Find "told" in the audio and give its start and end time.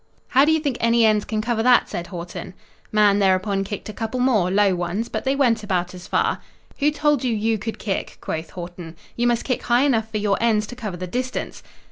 6.89-7.23